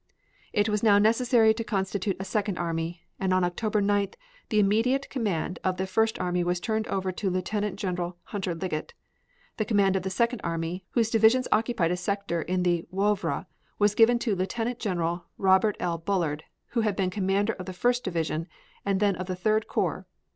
[0.51, 4.15] It was now necessary to constitute a second army, and on October 9th
[4.49, 8.95] the immediate command of the First Army was turned over to Lieutenant General Hunter Liggett.
[9.57, 13.45] The command of the Second Army, whose divisions occupied a sector in the Woevre,
[13.77, 15.99] was given to Lieutenant General Robert L.
[15.99, 18.47] Bullard, who had been commander of the First Division
[18.83, 20.07] and then of the Third Corps.